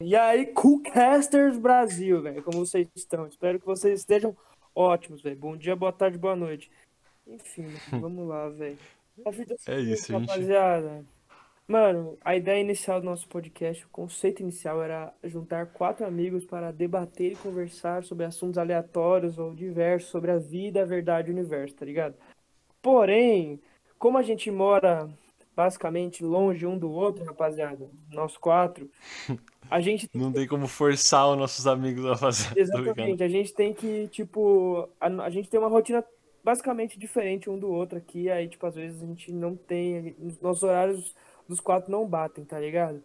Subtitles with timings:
[0.00, 3.28] E aí, Coolcasters Brasil, velho, como vocês estão?
[3.28, 4.36] Espero que vocês estejam
[4.74, 5.36] ótimos, velho.
[5.36, 6.70] Bom dia, boa tarde, boa noite.
[7.26, 7.66] Enfim,
[8.00, 8.76] vamos lá, velho.
[9.66, 10.26] É isso, gente.
[10.26, 11.04] rapaziada.
[11.66, 16.72] Mano, a ideia inicial do nosso podcast, o conceito inicial era juntar quatro amigos para
[16.72, 21.36] debater e conversar sobre assuntos aleatórios ou diversos sobre a vida, a verdade e o
[21.36, 22.16] universo, tá ligado?
[22.82, 23.62] Porém,
[23.96, 25.08] como a gente mora
[25.56, 28.90] basicamente longe um do outro, rapaziada, nós quatro,
[29.70, 32.54] a gente Não tem como forçar os nossos amigos a fazer.
[32.54, 32.88] Brincando.
[32.90, 36.04] Exatamente, a gente tem que, tipo, a, a gente tem uma rotina
[36.42, 40.40] basicamente diferente um do outro aqui, aí, tipo, às vezes a gente não tem, os
[40.40, 41.14] nossos horários
[41.48, 43.02] dos quatro não batem, tá ligado?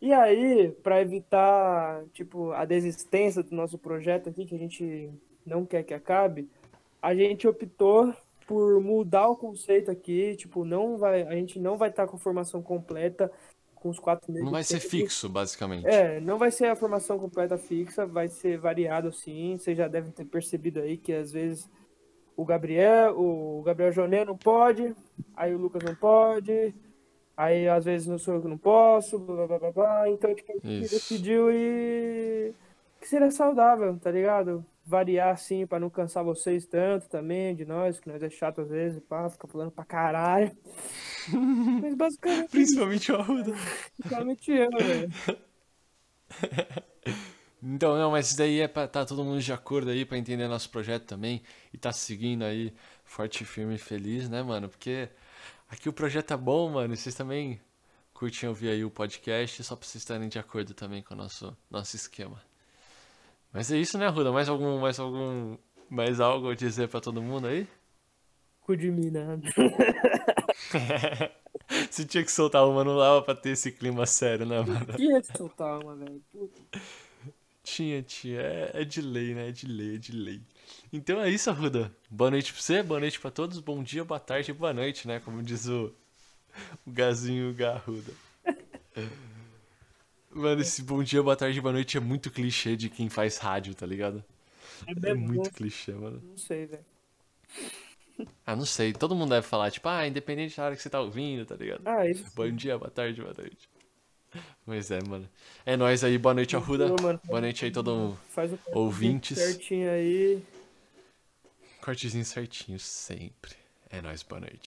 [0.00, 5.10] E aí, pra evitar, tipo, a desistência do nosso projeto aqui, que a gente
[5.46, 6.48] não quer que acabe,
[7.00, 8.12] a gente optou
[8.46, 12.20] por mudar o conceito aqui, tipo, não vai, a gente não vai estar com a
[12.20, 13.30] formação completa
[13.82, 14.44] com os quatro meses.
[14.44, 15.86] Não vai ser fixo, basicamente.
[15.86, 19.56] É, não vai ser a formação completa fixa, vai ser variado assim.
[19.58, 21.68] Vocês já devem ter percebido aí que às vezes
[22.36, 24.94] o Gabriel, o Gabriel Joné não pode,
[25.36, 26.72] aí o Lucas não pode,
[27.36, 30.08] aí às vezes não sou eu que não posso, blá blá blá blá.
[30.08, 32.54] Então, tipo, a gente decidiu e
[33.00, 34.64] que seria saudável, tá ligado?
[34.86, 38.70] Variar assim pra não cansar vocês tanto também de nós, que nós é chato às
[38.70, 40.52] vezes, pá, fica falando pra caralho.
[41.28, 43.52] Mas basicamente, Principalmente o Arruda.
[43.98, 45.12] basicamente eu, velho.
[47.64, 50.48] Então, não, mas isso daí é pra tá todo mundo de acordo aí, pra entender
[50.48, 51.42] nosso projeto também.
[51.72, 54.68] E tá seguindo aí, forte, firme e feliz, né, mano?
[54.68, 55.08] Porque
[55.68, 56.92] aqui o projeto é bom, mano.
[56.92, 57.60] E vocês também
[58.12, 61.56] curtem ouvir aí o podcast, só pra vocês estarem de acordo também com o nosso,
[61.70, 62.42] nosso esquema.
[63.52, 64.32] Mas é isso, né, Ruda?
[64.32, 65.56] Mais algum, mais algum,
[65.88, 67.68] mais algo a dizer pra todo mundo aí?
[68.62, 69.42] Cu de mim, nada.
[71.90, 74.86] Você tinha que soltar uma, não dava pra ter esse clima sério, né, mano?
[74.96, 76.22] Tinha que soltar uma, velho.
[77.62, 78.40] Tinha, tinha.
[78.40, 79.48] É, é de lei, né?
[79.48, 80.40] É de lei, é de lei.
[80.92, 81.94] Então é isso, Arruda.
[82.10, 83.58] Boa noite pra você, boa noite pra todos.
[83.60, 85.20] Bom dia, boa tarde boa noite, né?
[85.20, 85.92] Como diz o,
[86.86, 88.12] o Gazinho Garruda.
[90.30, 93.74] Mano, esse bom dia, boa tarde boa noite é muito clichê de quem faz rádio,
[93.74, 94.24] tá ligado?
[94.86, 96.22] É É muito clichê, mano.
[96.22, 96.84] Não sei, velho.
[98.44, 98.92] Ah, não sei.
[98.92, 101.82] Todo mundo deve falar, tipo, ah, independente da hora que você tá ouvindo, tá ligado?
[101.86, 102.24] Ah, isso.
[102.34, 103.68] Bom dia, boa tarde, boa noite.
[104.66, 105.28] Mas é, mano.
[105.64, 106.88] É nóis aí, boa noite, Arruda.
[106.88, 108.18] Boa, noite aí, todo mundo.
[108.30, 109.38] Faz o Ouvintes.
[109.38, 110.42] certinho aí.
[111.80, 113.54] Cortezinho certinho sempre.
[113.90, 114.60] É nóis, boa noite.